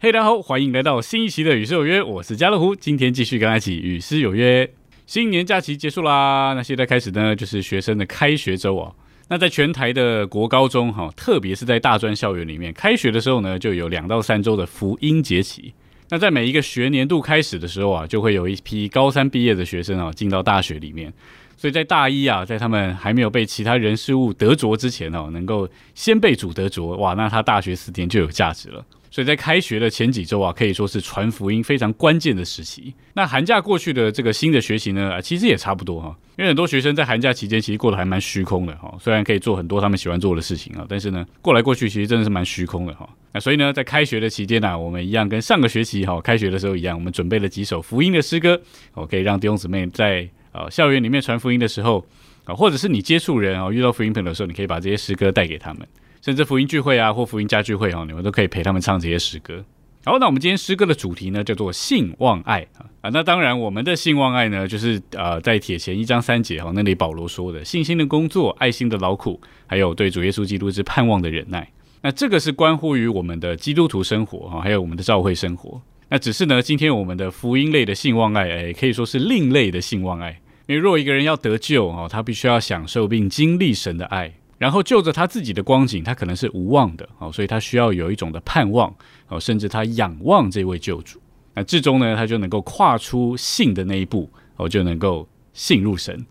[0.00, 4.70] 嘿，大家好，欢迎来到新一期的《与诗有约》，我是家乐福，今天继续跟大家一起与诗有约。
[5.06, 8.92] 新年假期结束啦，那现在开始呢，就是学生的开学周啊。
[9.28, 15.74] 那在全台的国高中哈，特别是在大专校园里面，开学的时候呢，就有两到三周的福音节期。
[16.10, 21.12] 那在每一个学年度开始的时候啊，就会有一批高三毕业的学生啊，进到大学里面。
[21.58, 28.82] 所以在大一啊，在他们还没有被其他人事物得着之前哦，能够先被主得着，哇，那他大学四年就有价值了。
[29.10, 32.94] 所以在开学的前几周啊，可以说是传福音非常关键的时期。
[33.14, 36.14] 那寒假过去的这个新的学习呢，啊其实也差不多哈。
[36.36, 38.94] 因为很多学生在寒假期间其实过得还蛮虚空的哈。
[39.00, 43.08] 虽然可以做很多他们喜欢做的事情啊，但是呢，过来过去其实真的是蛮虚空的哈。
[43.32, 48.60] 那所以呢，在开学的期间呢，我们一样跟上个学期哈开学的时候一样，我们准备了几首福音的诗歌，
[48.92, 52.04] 我可以让弟兄姊妹在呃校园里面传福音的时候
[52.44, 55.86] 啊，或者是你接触人啊，遇到福音朋友的时候，你可以把这些诗歌带给他们。
[56.20, 59.64] 甚至福音聚会啊，或福音家聚会哈，你们都可以陪他们唱这些诗歌。
[60.04, 63.10] 好，那我们今天诗歌的主题呢，叫做信望爱啊啊。
[63.12, 71.70] 那当然，我们的信望爱呢，就是呃，在铁前一章三节哈，那里保罗说的信心的工作、爱心的劳苦，还有对主耶稣基督之盼望的忍耐。
[72.00, 75.80] 那这个是关乎于我们的基督徒生活哈，还有我们的教会生活。
[76.08, 80.40] 那只是呢，今天我们的福音类的信望爱，哎，可以说是另类的信望爱。
[80.68, 84.32] 因为若一个人要得救哦，他必须要享受并经历神的爱。
[84.58, 88.94] 然后就着他自己的光景，他可能是无望的哦，所以他需要有一种的盼望
[89.28, 91.18] 哦，甚至他仰望这位救主。
[91.54, 96.26] 那至终呢，他就能够跨出信的那一步哦，就能够信入神。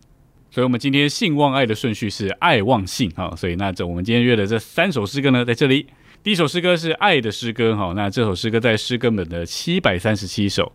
[0.50, 3.34] 所以，我们今天信望爱的顺序是爱望信哈。
[3.34, 5.86] 所以，那这我们今天约的这三首诗歌呢，在这里，
[6.22, 7.92] 第一首诗歌是爱的诗歌哈。
[7.96, 10.70] 那这首诗歌在诗歌本的七百三十七首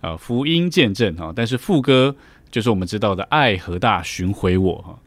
[0.00, 1.32] 啊，福音见证哈。
[1.34, 2.14] 但是副歌
[2.56, 4.98] 就是我们知道的爱和大寻回我哈。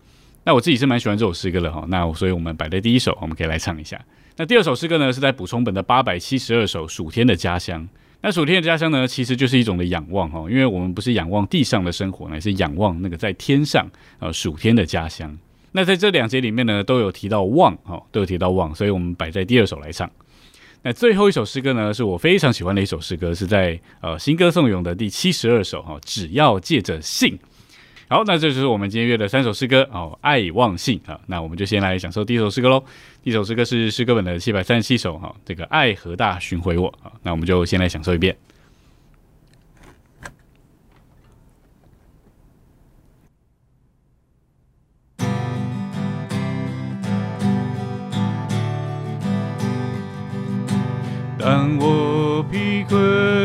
[0.44, 4.00] 那我自己是蛮喜欢这首诗歌的哈，那所以我们摆在第一首，我们可以来唱一下。
[4.38, 7.82] 那第二首诗歌呢，是在补充本的八百七十二首《暑天的家乡》。
[8.22, 15.36] 那暑天的家乡呢，其实就是一种的仰望哈，因为我们不是仰望地上的生活，乃是仰望那个在天上呃暑天的家乡。
[15.72, 20.08] 那在这两节里面呢，都有提到望哈，都有提到望，所以我们摆在第二首来唱。
[20.82, 27.38] 那最后一首诗歌呢，是我非常喜欢的一首诗歌，是在呃新歌颂咏的第七十二首哈，只要借着信。
[28.12, 31.20] 好，那这就是我们今天约的三首诗歌哦，爱望信啊。
[31.28, 32.84] 那我们就先来享受第一首诗歌喽。
[33.22, 37.12] 第一首诗歌是诗歌本的七百三十七首哈，这个爱和大巡回我啊。
[37.22, 38.36] 那我们就先来享受一遍。
[51.38, 53.39] 当我疲困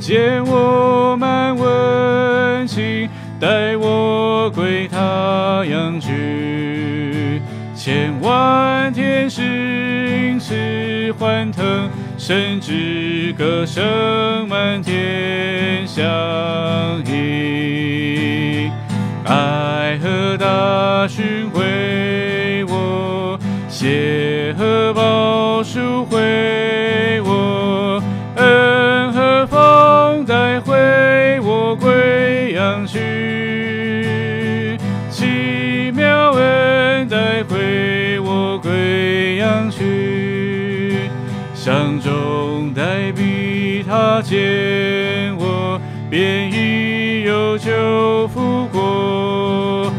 [0.00, 3.06] 见我满温情，
[3.38, 7.40] 带我归他阳居。
[7.74, 10.54] 千万天使因此
[11.18, 16.02] 欢腾，甚至歌声满天响
[17.04, 18.70] 应。
[19.26, 23.38] 爱和大勋回我，
[23.68, 26.59] 谢和宝赎回。
[32.70, 34.78] 相去，
[35.10, 41.10] 奇妙恩待回我归阳去，
[41.52, 49.92] 乡中带笔他见我，便已有酒扶过，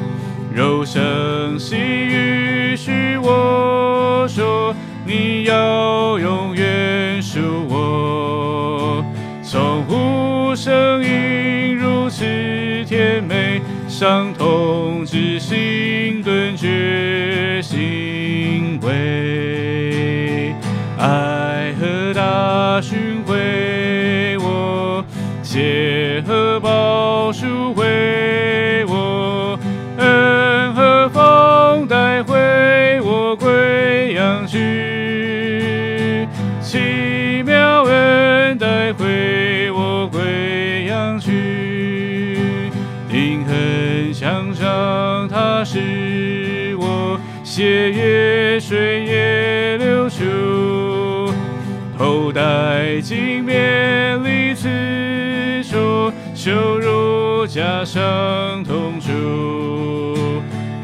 [0.55, 4.73] 柔声细语许我说，
[5.05, 9.03] 你要永远属我，
[9.43, 11.30] 从无声音。
[14.01, 20.55] 伤痛之心顿觉欣慰。
[20.97, 21.51] 爱。
[21.79, 25.03] 和大勋回我，
[25.41, 26.90] 谢和宝
[47.53, 50.23] 血液水也流出，
[51.97, 54.69] 头戴金面立此
[55.61, 59.11] 处，羞辱加上痛楚。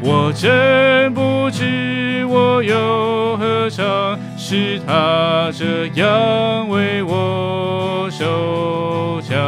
[0.02, 9.38] 我真不知我有何尝，是他这样为我受枪，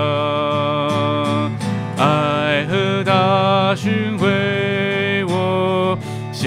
[1.98, 4.59] 爱和大勋回。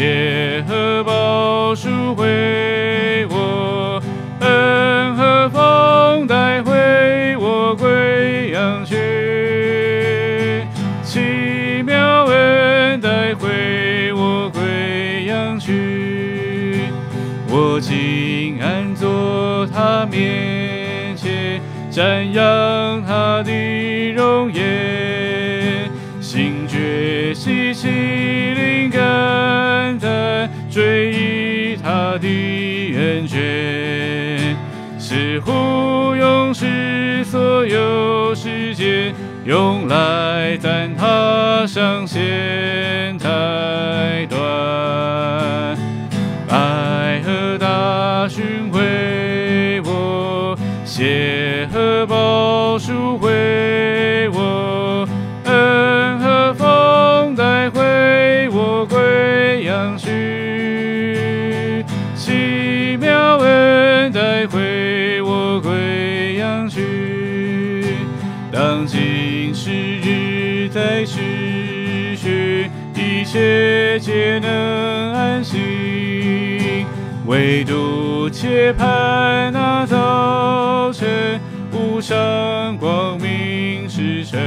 [0.04, 4.04] 耶和宝赎回我，
[4.42, 8.98] 恩和风带回我归阳去，
[11.04, 16.82] 奇妙恩带回我归阳去，
[17.48, 24.64] 我竟安坐他面前，瞻仰他的容颜，
[30.74, 32.28] 追忆他的
[32.98, 34.56] 恩眷，
[34.98, 39.14] 似乎用尽所有时间，
[39.46, 43.13] 用来赞他上线
[68.54, 76.86] 当今时日在世学，一切皆能安心，
[77.26, 81.42] 唯独切盼那早晨，
[81.72, 84.40] 无上光明时辰，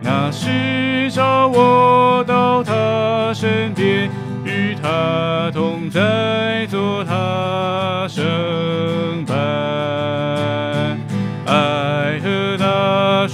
[0.00, 4.10] 那时找我到他身边，
[4.44, 9.11] 与他同在，做他生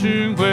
[0.00, 0.47] 巡回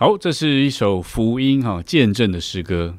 [0.00, 2.96] 好，这是一首福音哈、见证的诗歌。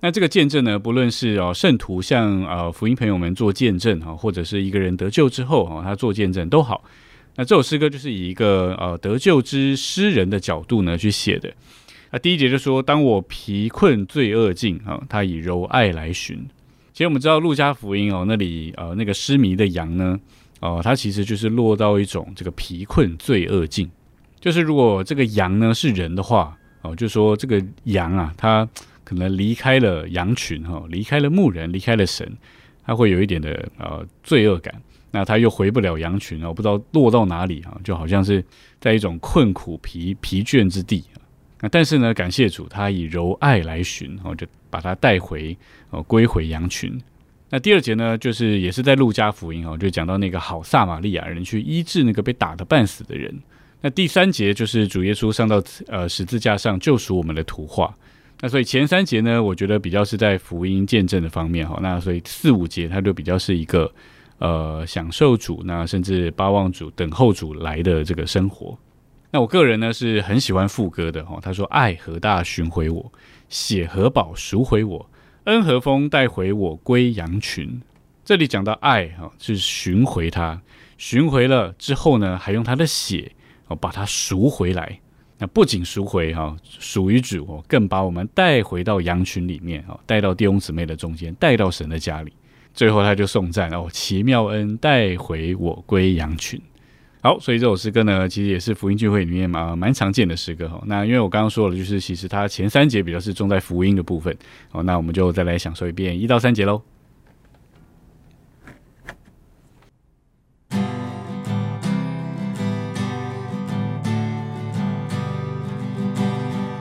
[0.00, 6.84] 那这个见证呢，不论是哦圣徒向呃福音朋友们做见证哈，或者是一个人得救之后哈，他做见证都好。
[7.34, 11.52] 那这首诗歌就是以一个呃得救之诗人的角度呢去写的。
[12.12, 16.46] 那第一节就说：“当我疲困罪恶尽啊，他以柔爱来寻。”
[16.94, 20.16] 其实我们知道路加福音哦，那里呃那个失迷的羊呢，
[20.60, 23.90] 哦、它其实就是落到一种这个疲困罪恶尽。
[24.40, 28.68] 就是如果这个羊呢是人的话，哦，就说这个羊啊，它
[29.02, 32.30] 可能离开了羊群哈、离开了牧人，离开了神，
[32.84, 34.74] 它会有一点的呃罪恶感。
[35.10, 38.44] 那它又回不了羊群哦，不知道落到哪里啊，就好像是
[38.78, 41.16] 在一种困苦疲疲倦之地啊。
[41.60, 45.56] 那但是呢，感谢主，他以柔爱来寻，哦，就把他带回
[45.90, 47.00] 哦，归回羊群。
[47.48, 53.34] 那第二节呢，就是也是在路加福音哦，就讲到那个好撒玛利亚人去医治那个被打得半死的人。
[53.86, 57.96] 那第三节就是主耶稣上到呃十字架上救赎我们的图画。
[58.40, 61.78] 那所以前三节呢，我觉得比较是在福音见证的方面哈。
[61.80, 63.88] 那所以四五节它就比较是一个
[64.38, 68.76] 呃享受主，那甚至巴望主、等候主来的这个生活。
[69.30, 71.38] 那我个人呢是很喜欢副歌的哈。
[71.40, 73.12] 他说：“爱和大寻回我，
[73.48, 75.08] 血和宝赎回我，
[75.44, 77.80] 恩和风带回我归羊群。”
[78.26, 80.60] 这里讲到爱哈，是寻回他，
[80.98, 83.30] 寻回了之后呢，还用他的血
[83.68, 84.98] 哦把它赎回来。
[85.38, 92.32] 那不仅赎回哈，属于主哦，更把我们带回到羊群里面哦，带到弟兄姊妹的中间，带到神的家里。
[92.72, 96.60] 最后他就颂赞哦，奇妙恩带回我归羊群。
[97.22, 100.82] 好，所以这首诗歌呢，其实也是福音聚会里面嘛蛮常见的诗歌哈。
[100.86, 104.34] 那因为我刚刚说了，就是其实它前三节比较是重在福音的部分
[104.72, 106.80] 哦，那我们就再来享受一遍一到三节喽。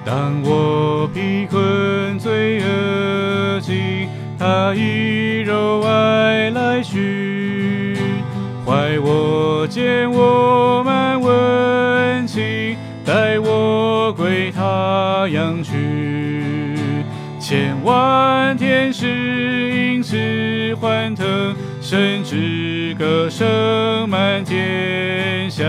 [0.05, 4.07] 当我疲困罪恶尽，
[4.37, 7.95] 他以柔爱来寻，
[8.63, 16.75] 怀我见我满温情，带我归他羊群。
[17.39, 19.07] 千万天使
[19.71, 20.15] 因此
[20.79, 25.65] 欢腾，甚至歌声满天响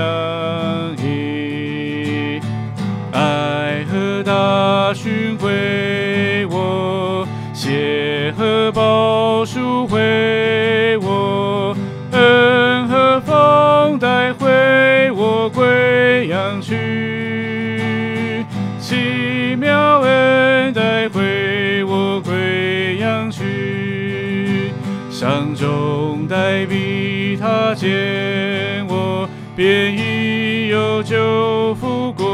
[4.26, 11.76] 大勋回我，血和宝赎回我，
[12.10, 18.44] 恩和风带回我归阳去，
[18.80, 24.72] 奇妙恩带回我归阳去，
[25.08, 32.25] 上中带笔他见我，便已有救复国，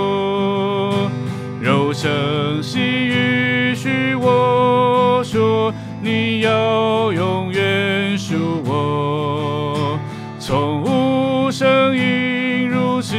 [1.73, 9.99] 柔声细语许我说，你要永远属我，
[10.39, 13.17] 从无声音如此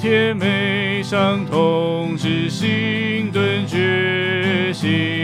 [0.00, 5.21] 甜美，伤痛之心顿觉醒。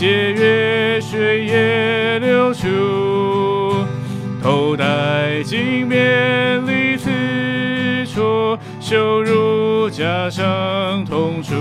[0.00, 3.84] 血月水也流出，
[4.42, 7.10] 头戴金面里刺
[8.06, 11.52] 戳，羞辱加上痛楚。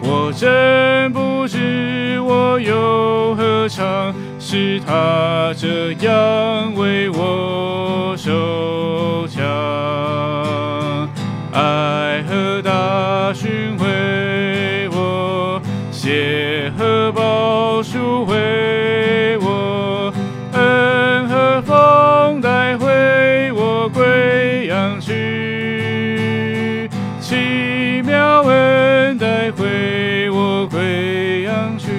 [0.00, 9.44] 我真不知我又何尝是他这样为我受枪，
[11.52, 15.60] 爱和大勋为我，
[15.90, 16.51] 写
[17.12, 20.12] 宝赎回我，
[20.52, 26.88] 恩和风带回我归阳去，
[27.20, 31.90] 奇妙恩带回我归阳去。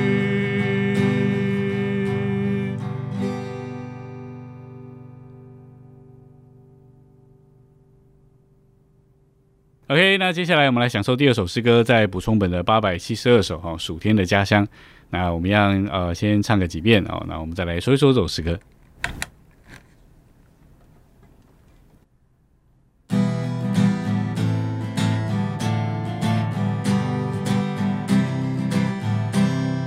[9.89, 14.65] OK，那接下来我们来享受第二首诗歌，在补充本的八百七十二首哈，《暑天的家乡》。
[15.13, 18.57] 那我们一样呃，先唱个几遍哦，那我们再来说一说这首诗歌。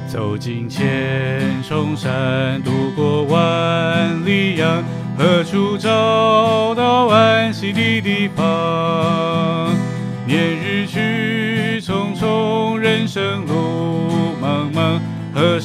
[0.06, 4.84] 走进千重山，渡过万里洋，
[5.18, 9.25] 何处找到安息的地方？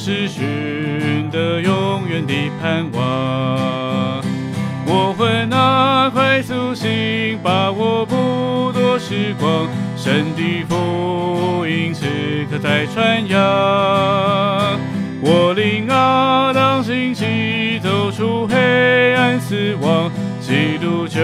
[0.04, 4.20] 是寻得永远的盼望？
[4.84, 12.04] 我魂那快苏醒，把握不多时光，神的福音此
[12.50, 13.38] 刻在传扬。
[15.20, 21.20] 我领啊，当兴起，走出黑暗死亡，基督救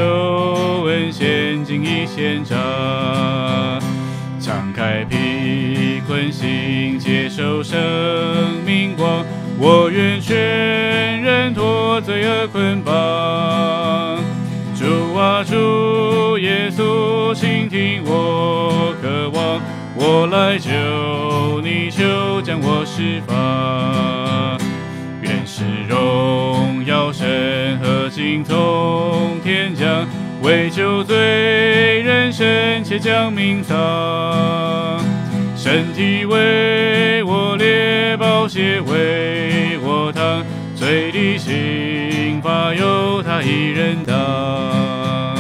[0.85, 2.57] 恩现今已献上。
[4.41, 7.79] 敞开贫困心，接受生
[8.99, 9.25] 光。
[9.59, 10.37] 我愿全
[11.23, 12.95] 人脱罪恶捆绑。
[14.77, 19.61] 主啊，主耶稣，倾听我渴望，
[19.97, 20.71] 我来救
[21.63, 24.57] 你，就将我释放。
[25.23, 30.07] 愿是荣耀神和敬从天降，
[30.43, 31.17] 为救罪
[32.03, 33.77] 人深切将命丧。
[35.71, 40.43] 身体为我裂，宝血为我淌，
[40.75, 45.37] 罪的刑罚由他一人当。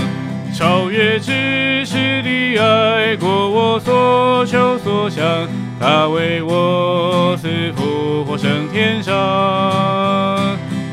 [0.54, 5.24] 超越知识的爱，过我所求所想，
[5.80, 9.14] 他为我死复活升天上。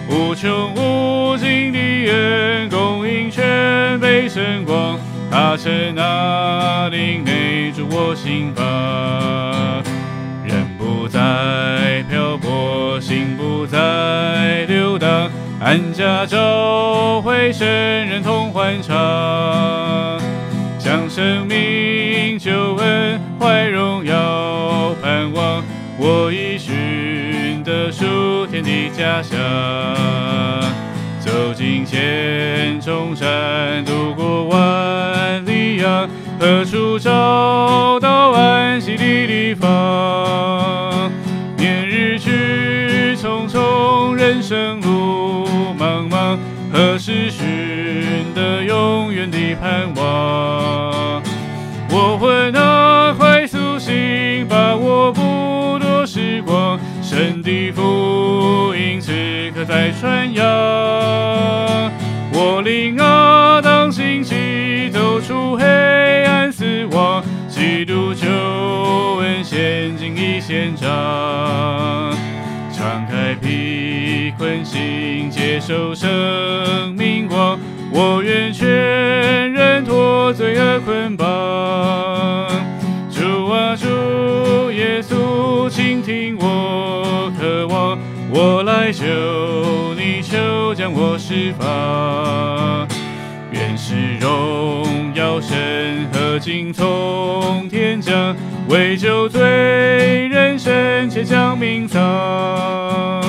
[0.10, 4.98] 无穷无尽的恩供应全被神光，
[5.30, 9.82] 他曾那灵内住我心房。
[10.44, 15.30] 人不再漂泊，心不再流荡，
[15.62, 18.96] 安家找回神人同欢唱，
[20.78, 25.64] 将生命救恩怀荣耀盼望，
[25.98, 29.40] 我已寻得属天的家乡。
[31.20, 36.08] 走进千重山，渡过万里洋，
[36.46, 41.12] 何处找到安息的地方？
[41.58, 46.38] 年日去匆匆，人生路茫茫，
[46.72, 51.20] 何时寻得永远的盼望？
[51.90, 59.12] 我会那快速醒，把握不多时光，神的福音此
[59.56, 60.46] 刻在传扬。
[62.32, 64.75] 我领啊，当心情。
[66.96, 68.28] 暗死亡，基督救
[69.20, 70.88] 恩现今已现彰。
[72.72, 77.60] 敞开披困心，接受生命光。
[77.92, 78.68] 我愿全
[79.52, 81.28] 人脱罪恶捆绑。
[83.10, 87.98] 主啊，主耶稣，倾听我渴望，
[88.32, 89.06] 我来求
[89.96, 92.95] 你，求将我释放。
[93.88, 98.36] 是荣耀神和敬从天降，
[98.68, 103.24] 为救罪人神且将命丧。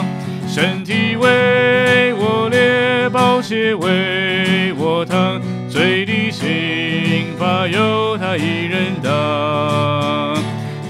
[0.48, 10.34] 身体为我裂，宝血为我淌，罪的刑罚由他一人当。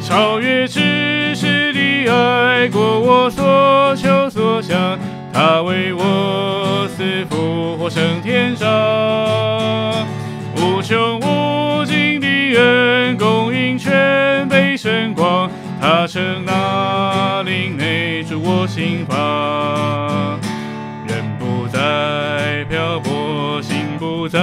[0.01, 4.97] 超越知识的爱过我所求所想，
[5.39, 8.67] 他为我死复活升天上。
[10.57, 12.27] 无穷无尽的
[12.59, 20.41] 恩供应全被神光，他称那灵内住我心房。
[21.07, 24.41] 人不再漂泊，心不再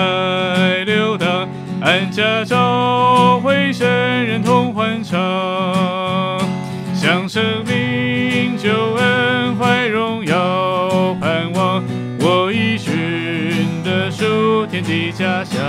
[0.86, 1.50] 流荡，
[1.82, 3.88] 安家照回神
[4.28, 5.18] 人同欢唱，
[6.94, 9.88] 向生命救恩怀
[15.14, 15.62] 家乡。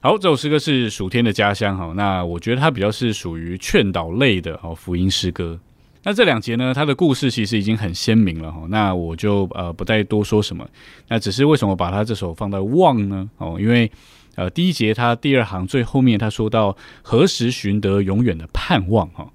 [0.00, 1.92] 好，这首诗歌是暑天的家乡哈。
[1.96, 5.58] 那我觉得它比较是属于劝导类的哦，福音诗歌。
[6.02, 8.64] 那这两节呢，它的故事其实已经很鲜明了哈。
[8.68, 10.68] 那我就呃不再多说什么。
[11.08, 13.30] 那只是为什么把它这首放在望呢？
[13.38, 13.90] 哦，因为
[14.34, 19.26] 呃第一节它第二行最后面他说到何时寻得永远的盼望哈。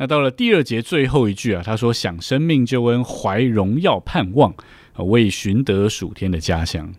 [0.00, 4.50] 那到了第二节最后一句啊，他说想生命救恩怀荣耀盼望
[4.94, 6.90] 啊，为寻得属天的家乡。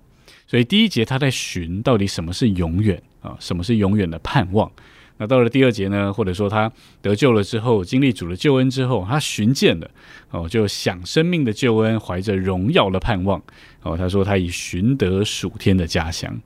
[0.45, 4.71] 所以第一节他在寻到底什么是永远啊，什么是永远的盼望。
[5.17, 9.89] 那到了第二节呢，或者说他得救了之后，经历主的救恩之后，他寻见了
[10.29, 13.41] 哦，就想生命的救恩，怀着荣耀的盼望
[13.81, 13.97] 哦。
[13.97, 16.39] 他说他已寻得属天的家乡。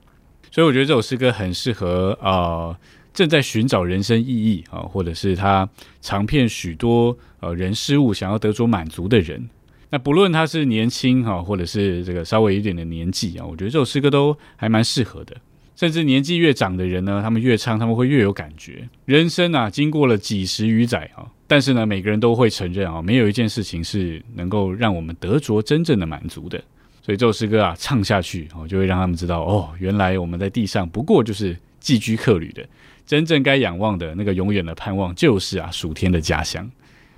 [0.51, 2.79] 所以我觉得这首诗歌很适合啊，
[3.15, 5.67] 正在寻找人生意义啊，或者是他
[6.01, 9.49] 尝遍许多呃人事物，想要得着满足的人。
[9.89, 15.35] 那不论他是年轻哈，或者是这个稍微有点的年纪啊，我觉得这首诗歌都还蛮适合的。
[15.77, 18.87] 甚至年纪越长的人呢，他们越唱，他们会越有感觉。
[19.05, 26.61] 人生啊，经过了几十余载啊，但是呢，每个人都会承认啊，没有一件事情是能够让我们得着真正的满足的。
[27.01, 32.65] 所以这首诗歌啊，唱下去哦，就会让他们知道哦，原来我们在地上不过就是寄居客旅的，
[33.05, 36.69] 真正该仰望的那个永远的盼望，就是啊，属天的家乡。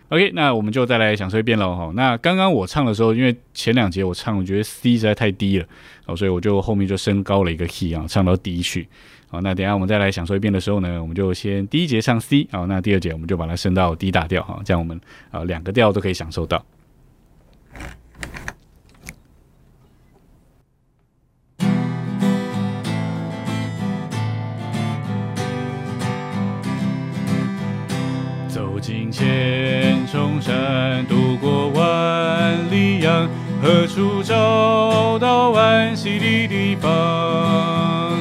[0.10, 1.92] OK，那我们就再来享受一遍喽哈。
[1.94, 5.66] 那刚刚我唱的时候，因为前两节我唱，我觉得 C 实在太低了，
[6.06, 8.88] 哦，所以我就后面就升高了一个 key 啊，唱到 D 去。
[9.30, 14.98] 好，那等下我们再来享受一遍的时候呢，我们就先第一节唱 C，好，那第二节我们就把它升到 D 大调哈，这样我们
[15.30, 16.64] 啊两个调都可以享受到。
[28.88, 33.28] 走进千重山，渡过万里洋，
[33.62, 38.14] 何处找到安息的地方？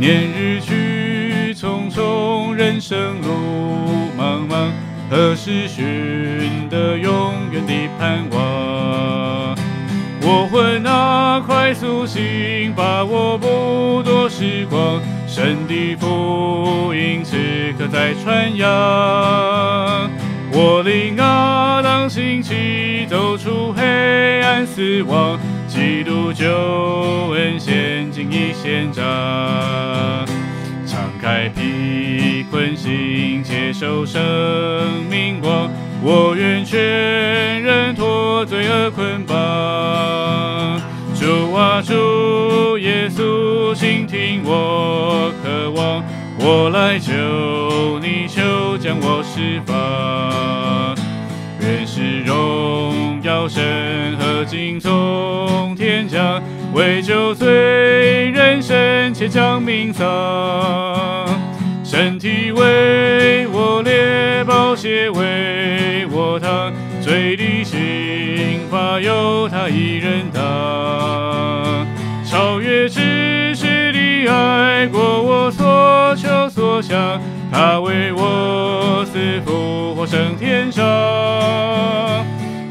[0.00, 4.72] 年日去匆匆，人生路茫茫，
[5.08, 9.56] 何时寻得永远的盼望？
[10.20, 15.00] 我魂啊，快苏醒，把握不多时光，
[15.38, 17.36] 神的福音此
[17.78, 20.10] 刻在传扬。
[20.50, 26.44] 我灵啊，当兴起，走出黑暗死亡，基督救
[27.36, 29.04] 恩现今已现彰。
[30.84, 34.20] 敞开披困心，接受生
[35.08, 35.70] 命光，
[36.02, 40.80] 我愿全人脱罪恶捆绑。
[41.14, 43.74] 主啊，主耶稣，
[44.18, 46.02] 听我渴望，
[46.40, 47.12] 我来求
[48.00, 50.96] 你，求将我释放。
[51.60, 56.42] 愿是荣耀神和敬从天降，
[56.74, 57.46] 为救罪
[58.32, 60.04] 人神且将命丧。
[61.84, 70.28] 身体为我裂，宝血为我淌，罪的刑罚由他一人
[76.18, 80.84] 求所想，他为我死复活升天上，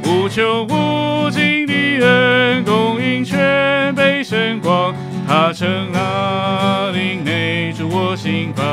[0.03, 1.73] 无穷无尽的
[2.05, 4.93] 恩供应全被神光，
[5.25, 8.65] 他乘那灵内住我心房，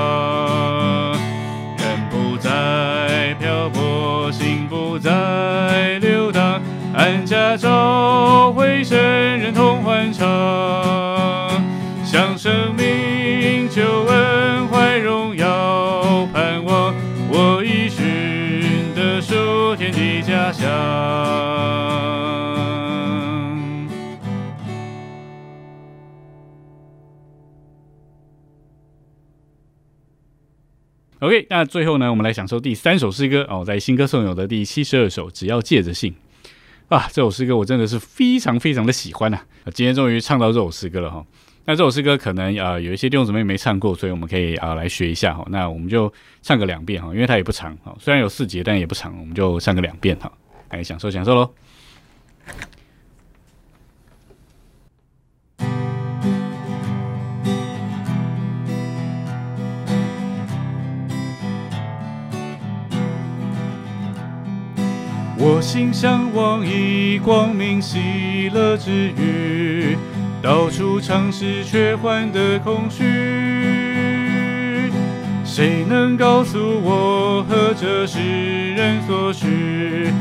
[1.79, 6.61] 人不再漂泊，心不再流荡，
[6.93, 8.99] 安家照回神
[9.39, 10.27] 人同欢唱，
[12.05, 14.34] 向生命求恩
[14.99, 16.95] 荣耀盼望，
[17.31, 20.71] 我已寻得属天的家乡。
[31.21, 36.15] OK，那最后呢，我们来享受第三首诗歌哦，在新歌送友的第七十二首，只要借着信
[36.89, 39.73] 啊，这首诗歌我真的是非常非常的喜欢呐、啊！
[39.73, 41.25] 今天终于唱到这首诗歌了哈。
[41.67, 45.43] 那这首诗歌可能、呃、有一些弟兄姊妹没唱过，所以我们可以啊、呃、来学一下哈。
[45.49, 50.31] 那我们就唱个两遍哈，因为它也不长哈，虽然有四节，但也不长，我们就唱个两遍哈，
[50.71, 51.51] 来享受享受喽。
[65.37, 69.97] 我心向往以光明喜乐之余，
[70.45, 73.03] 到处尝试却换得空虚。
[75.43, 80.13] 谁能告诉我何者是人所需？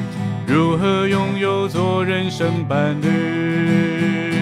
[0.48, 4.36] 如何拥有做人生伴侣？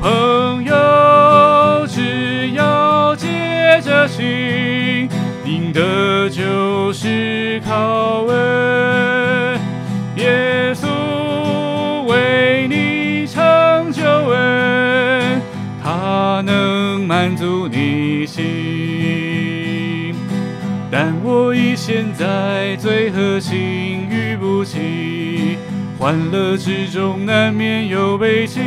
[0.00, 3.28] 朋友，只要借
[3.84, 5.08] 着心，
[5.44, 8.79] 赢得就是靠恩。
[17.20, 20.14] 满足你心。
[20.90, 25.58] 但我已陷在罪和情欲不起，
[25.98, 28.60] 欢乐之中难免有悲戚。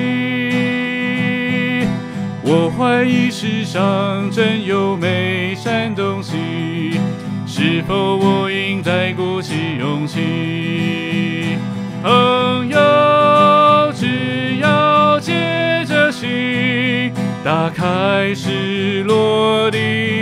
[2.43, 6.99] 我怀疑世上真有美善东西，
[7.47, 11.57] 是否我应再鼓起勇气？
[12.03, 17.11] 朋友，只要借着心，
[17.43, 19.77] 打开失落的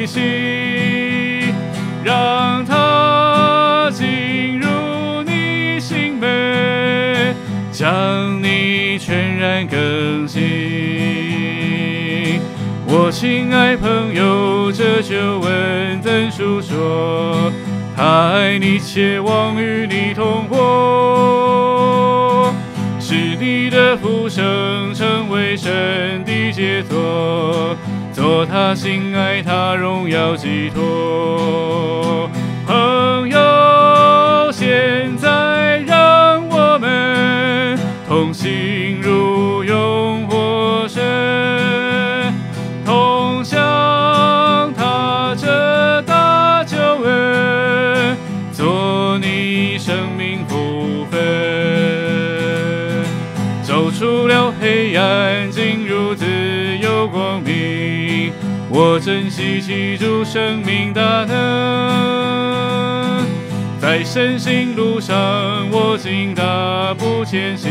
[0.08, 1.54] 心，
[2.04, 4.68] 让它进入
[5.24, 7.36] 你心扉，
[7.72, 10.42] 将你全然更新。
[12.88, 17.52] 我亲爱朋友，这就问怎述说？
[17.96, 22.52] 他爱你，且望与你同活，
[23.00, 24.81] 是你的福生
[25.58, 27.76] 神的杰作，
[28.14, 32.30] 做他心爱他荣耀寄托。
[32.66, 35.84] 朋友，现在
[55.22, 56.26] 黑暗，进入自
[56.82, 58.34] 由光明。
[58.70, 61.38] 我珍惜记住生命大能，
[63.80, 65.16] 在神行路上，
[65.72, 67.70] 我竟大步前行，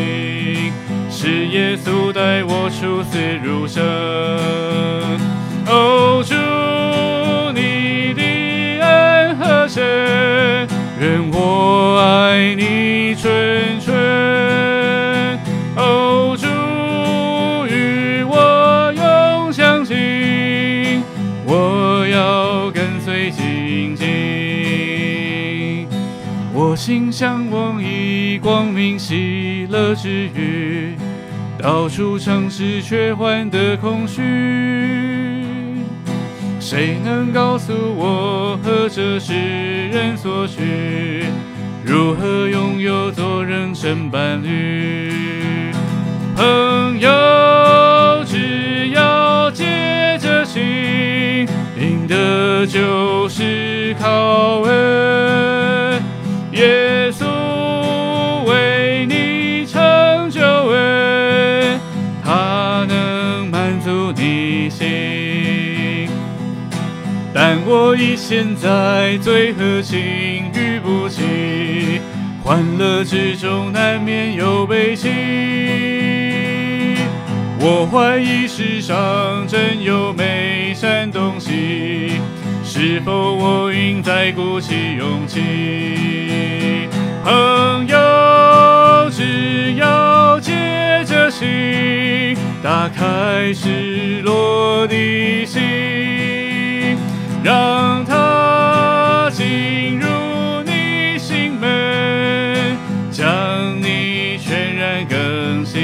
[1.11, 3.83] 是耶稣带我出死入生。
[5.67, 6.35] 哦，主，
[7.53, 8.23] 你的
[8.87, 9.83] 恩和神。
[11.01, 11.50] 愿我
[28.51, 30.97] 光明喜乐之余，
[31.57, 34.21] 到处尝试却换得空虚。
[36.59, 41.27] 谁能告诉我何者是人所需？
[41.85, 45.13] 如何拥有做人生伴侣？
[46.35, 47.09] 朋友，
[48.27, 51.47] 只要借着心，
[51.79, 56.03] 赢得就是靠恩。
[56.51, 57.00] 耶
[67.73, 72.01] 我已陷在罪和情欲不起，
[72.43, 75.09] 欢乐之中难免有悲戚。
[77.61, 82.21] 我怀疑世上真有美善东西，
[82.65, 86.89] 是否我应再鼓起勇气？
[87.23, 95.61] 朋友，只要借着心，打开失落的心，
[97.43, 100.07] 让它进入
[100.65, 102.77] 你心门，
[103.11, 103.25] 将
[103.81, 105.81] 你全然更新。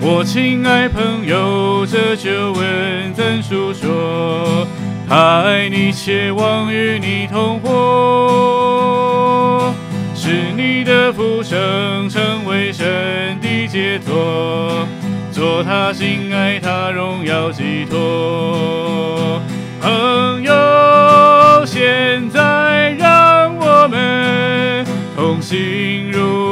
[0.00, 4.66] 我亲爱朋友，这就问怎诉说？
[5.06, 7.70] 他爱你，且望与你同活，
[10.14, 14.83] 使你的福生成为神的解脱，
[15.34, 19.42] 做他心爱他荣耀寄托。
[19.80, 26.43] 朋友，现在让我们同心如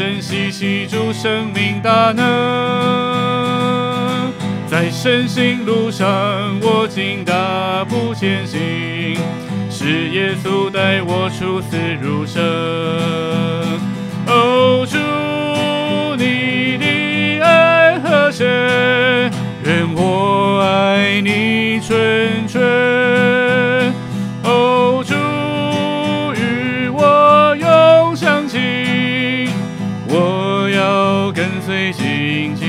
[0.00, 2.24] 珍惜起主生命大能，
[4.66, 6.08] 在神行路上，
[6.62, 8.58] 我尽大步前行。
[9.68, 12.42] 是耶稣带我出死入生，
[14.26, 14.96] 哦，主
[16.16, 19.30] 你的爱和神，
[19.66, 23.39] 愿我爱你纯纯。
[31.70, 32.66] 随紧紧。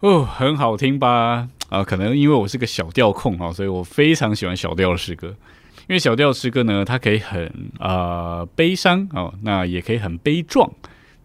[0.00, 1.48] 哦，很好听吧？
[1.68, 5.28] 啊，可能因为我是个小调控啊，所以我非常喜欢小调的诗歌。
[5.86, 10.68] 因为小调诗歌呢，它可以很啊悲伤哦，那也可以很悲壮，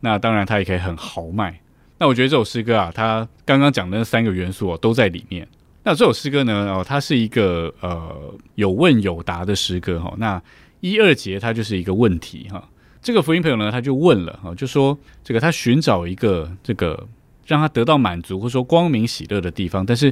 [0.01, 1.59] 那当然它也可以很豪迈。
[1.97, 5.47] 那我觉得这首诗歌啊，它刚刚讲的那三个元素啊都在里面。
[5.83, 10.13] 那这首诗歌呢，哦，它是一个呃有问有答的诗歌哈。
[10.17, 10.41] 那
[10.79, 12.69] 一二节它就是一个问题哈。
[13.01, 17.07] 这个福音朋友呢，他就问了哈，就说这个他寻找一个这个。
[17.45, 20.11] 让他得到满足，或者说光明喜乐的地方，但是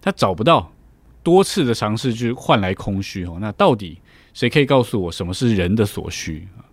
[0.00, 0.72] 他找不到，
[1.22, 3.36] 多次的尝试就换来空虚哦。
[3.38, 4.00] 那到底
[4.32, 6.64] 谁可以告诉我什么是人的所需啊？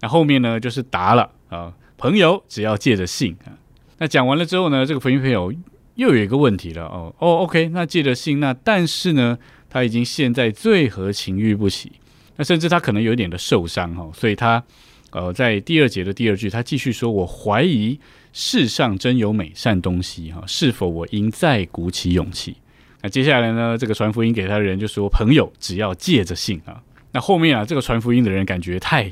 [0.00, 3.54] 那后面呢就是答了啊，朋友只要借着信啊。
[3.98, 5.54] 那讲完了之后呢，这个福音朋友
[5.98, 9.36] 又有一个问题了哦哦，OK，那借着信，那但是呢，
[9.68, 11.90] 他已经现在最和情欲不起，
[12.36, 14.62] 那甚至他可能有点的受伤哈，所以他
[15.10, 17.98] 呃在第二节的第二句，他继续说：“我怀疑。”
[18.32, 20.44] 世上真有美善东西哈？
[20.46, 22.56] 是否我应再鼓起勇气？
[23.02, 23.76] 那接下来呢？
[23.76, 26.80] 这个传福音给他的人就说：“朋友，只要借着信啊。”
[27.10, 29.10] 那后面啊，这个传福音的人感觉太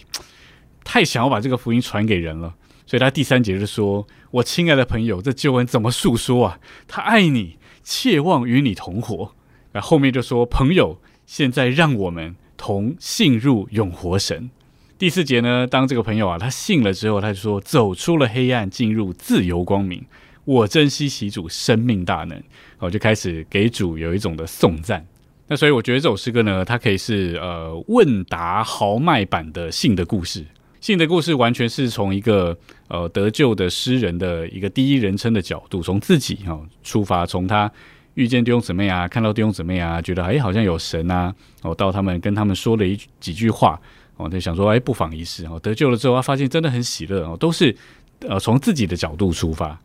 [0.84, 2.54] 太想要把这个福音传给人了，
[2.86, 6.60] 所以他第三节就说：“我亲爱的朋友，这旧恩怎么诉说啊？
[6.86, 9.32] 他爱你，切望与你同活。”
[9.74, 14.50] 那后面就说：“朋友，现在让我们同信入永活神。”
[14.96, 20.06] 第四节呢，当这个朋友啊，他信了之后，他就说走出了黑暗，进入自由光明。
[20.44, 22.40] 我珍惜其主生命大能，
[22.78, 25.04] 我就开始给主有一种的颂赞。
[25.48, 30.46] 那所以我觉得这首诗歌呢，它可以是呃问答豪迈版的信的故事。
[30.86, 37.68] 信的故事完全是从一个呃得救的诗人的一个第一人称的角度，从自己哈出发，从他
[38.14, 43.80] 遇见弟兄姊妹啊，看到弟兄姊妹啊，觉得哎好像有神啊，哦到他们跟他们说了一几句话。
[44.16, 45.58] 哦，就想说，哎，不妨一试哦。
[45.60, 47.76] 得救了之后，他发现真的很喜乐哦，都是
[48.20, 49.76] 呃从自己的角度出发。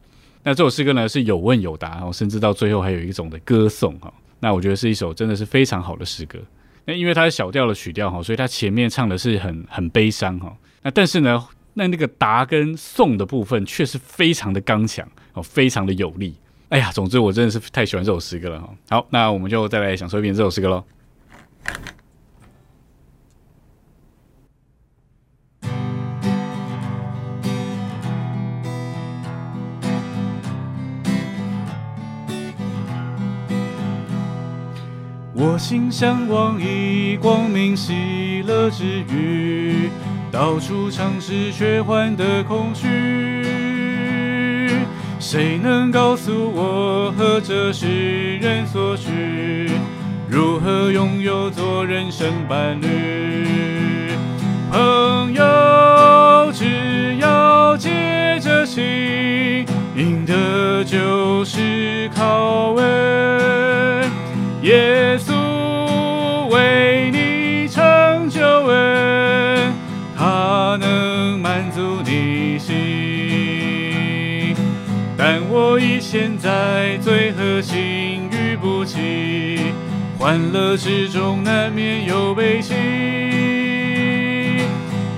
[0.44, 4.14] 那这首诗歌呢，是有问有答哦，甚至到最后还有一种的歌颂哈。
[4.40, 6.38] 那我觉得是一首真的是非常好的诗歌。
[6.86, 10.56] 那因为它是小调的曲调哈，所以它前面唱的是很很悲伤哈。
[10.84, 16.36] 那但是呢，那那个答跟颂的部分却是非常的刚强哦，非常的有力。
[16.70, 18.70] 哎呀，总之我真的是太喜欢这首诗歌了哈。
[18.90, 20.84] 好，那我们就再来享受一遍这首诗歌喽。
[35.34, 39.90] 我心向往以光明喜乐之余，
[40.32, 42.88] 到处尝试却换得空虚。
[45.20, 49.70] 谁能告诉我，何者是人所需？
[50.30, 54.16] 如何拥有做人生伴侣？
[54.72, 58.82] 朋友，只要借着情，
[59.98, 62.82] 赢得就是靠位。
[64.62, 65.51] 耶稣。
[75.82, 79.74] 你现在最核心与不弃，
[80.20, 82.76] 欢乐之中难免有悲喜。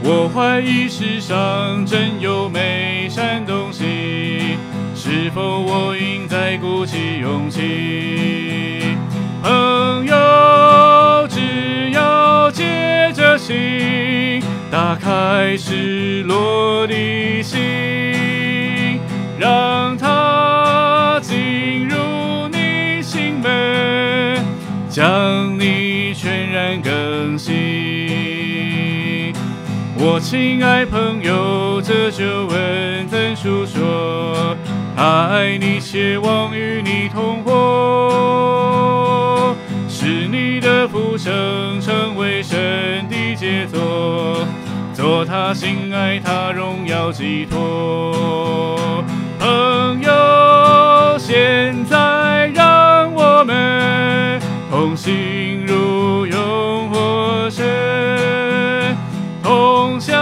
[0.02, 4.58] 我怀疑世上真有美善东西，
[4.96, 8.96] 是否我应该鼓起勇气？
[9.42, 17.60] 朋友，只要借着心，打开失落的心，
[19.38, 19.98] 让
[24.94, 27.52] 将你全然更新。
[29.98, 34.56] 我亲爱朋友，这就问怎述说？
[34.96, 39.56] 他爱你，希望与你同活，
[39.90, 44.46] 使你的福生成为神的杰作，
[44.94, 49.04] 做他心爱他荣耀寄托。
[49.40, 50.12] 朋友，
[55.04, 58.96] 同行入永活神，
[59.44, 60.16] 同享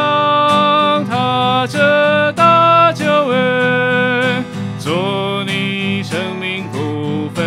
[1.07, 4.43] 他这大救恩，
[4.79, 7.45] 做你生命部分。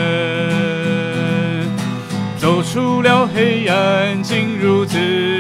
[2.37, 4.97] 走出了黑暗，进入自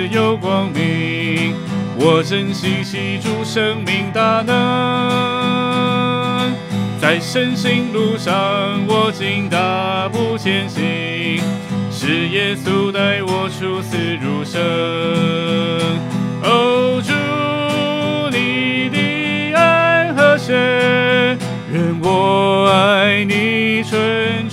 [0.09, 1.54] 由光明。
[1.96, 4.52] 我珍惜吸住生命大能，
[7.00, 8.35] 在神行路上，
[8.88, 11.40] 我竟大步前行，
[12.06, 14.60] 是耶稣带我出死入生。
[16.42, 17.14] 哦，主
[18.30, 20.54] 你的爱和神，
[21.72, 24.43] 愿我爱你纯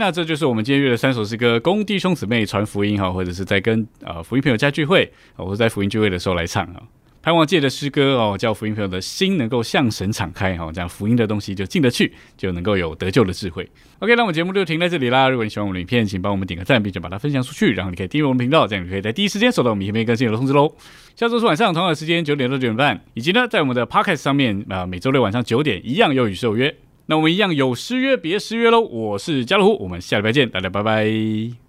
[0.00, 6.80] 那这就是我们今天约的三首诗歌，供弟兄姊妹传福音哈，或者是在跟呃福音朋友家聚会，或者在福音聚会的时候来唱啊。
[7.20, 13.68] 盼望借着诗歌哦，叫福音朋友的心能够向神敞开哈，这样福音的东西就进得去，就能够有得救的智慧。
[13.98, 15.28] OK，那我们节目就停在这里啦。
[15.28, 20.74] 如果你喜欢我们的影片，请帮我们点个赞，并且把它分享出去，然后你可以订阅我们频道，这样你可以在第一时间收到我们影片更新的通知喽。
[21.14, 26.74] 下周四晚上同样的时间九点到九点半，以及呢在我们的 Podcast 上面啊、每周六晚上九点一样有与受约。
[27.10, 28.80] 那我们一样有失约别失约喽。
[28.80, 31.59] 我是家乐虎，我们下礼拜见，大家拜拜。